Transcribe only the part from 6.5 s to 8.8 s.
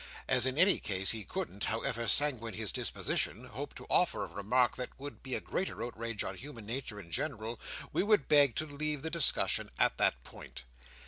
nature in general, we would beg to